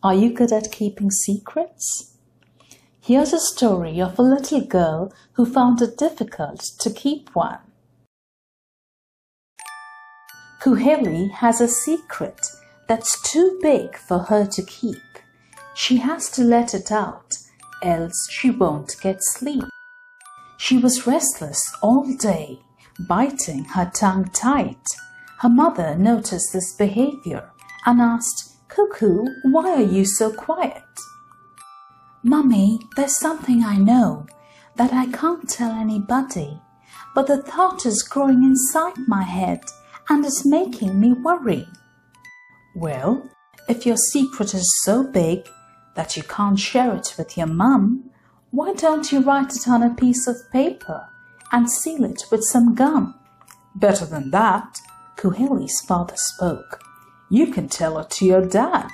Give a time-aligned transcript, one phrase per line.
[0.00, 2.14] Are you good at keeping secrets?
[3.00, 7.58] Here's a story of a little girl who found it difficult to keep one.
[10.62, 12.46] Kuheli has a secret
[12.86, 15.02] that's too big for her to keep.
[15.74, 17.34] She has to let it out,
[17.82, 19.64] else she won't get sleep.
[20.58, 22.60] She was restless all day,
[23.00, 24.86] biting her tongue tight.
[25.40, 27.50] Her mother noticed this behavior
[27.84, 30.82] and asked, Cuckoo, why are you so quiet?
[32.22, 34.26] Mummy, there's something I know
[34.76, 36.60] that I can't tell anybody,
[37.14, 39.60] but the thought is growing inside my head
[40.08, 41.66] and is making me worry.
[42.76, 43.28] Well,
[43.68, 45.48] if your secret is so big
[45.94, 48.10] that you can't share it with your mum,
[48.50, 51.08] why don't you write it on a piece of paper
[51.52, 53.18] and seal it with some gum?
[53.74, 54.78] Better than that,
[55.16, 56.82] Kuheli's father spoke.
[57.30, 58.90] You can tell it to your dad.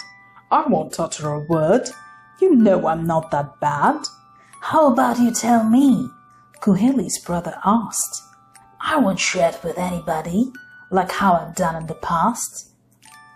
[0.50, 1.88] I won't utter a word.
[2.40, 4.02] You know I'm not that bad.
[4.60, 6.08] How about you tell me?
[6.60, 8.22] Kuheli's brother asked.
[8.80, 10.52] I won't share it with anybody,
[10.90, 12.70] like how I've done in the past.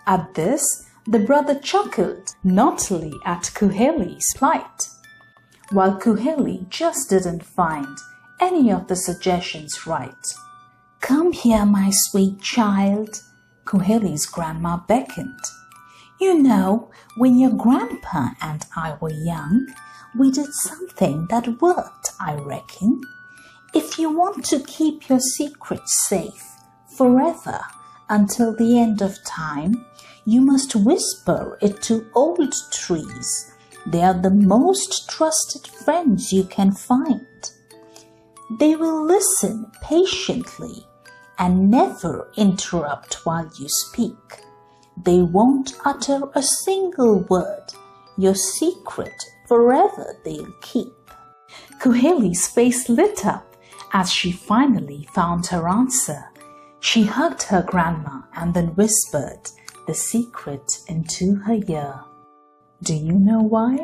[0.05, 4.89] At this, the brother chuckled naughtily at Kuheli's plight
[5.71, 7.97] while Kuheli just didn't find
[8.39, 10.25] any of the suggestions right.
[11.01, 13.21] Come here, my sweet child,
[13.69, 15.39] Kuheli's grandma beckoned.
[16.19, 19.67] You know, when your grandpa and I were young,
[20.17, 23.01] we did something that worked, I reckon.
[23.75, 26.43] If you want to keep your secret safe
[26.97, 27.59] forever
[28.09, 29.85] until the end of time,
[30.25, 33.53] you must whisper it to old trees
[33.85, 37.25] they are the most trusted friends you can find.
[38.59, 40.85] They will listen patiently
[41.39, 44.43] and never interrupt while you speak.
[45.01, 47.73] They won't utter a single word.
[48.17, 50.93] Your secret forever they'll keep.
[51.79, 53.55] Kuheli's face lit up
[53.93, 56.25] as she finally found her answer.
[56.81, 59.49] She hugged her grandma and then whispered
[59.87, 62.01] the secret into her ear.
[62.83, 63.77] Do you know why?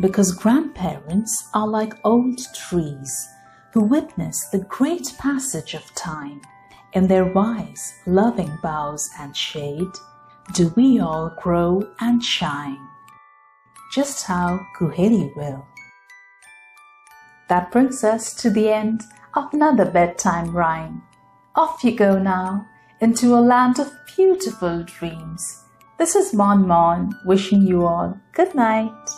[0.00, 3.28] Because grandparents are like old trees
[3.72, 6.40] who witness the great passage of time.
[6.92, 9.92] In their wise, loving boughs and shade,
[10.54, 12.78] do we all grow and shine,
[13.92, 15.66] just how Kuheli will.
[17.48, 19.02] That brings us to the end
[19.34, 21.02] of another bedtime rhyme.
[21.54, 22.66] Off you go now
[23.00, 25.62] into a land of beautiful dreams
[26.02, 29.08] this is Mon Mon wishing you all good night.